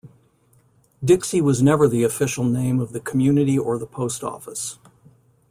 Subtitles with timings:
[1.05, 4.79] Dixie was never the official name of the community or the post office.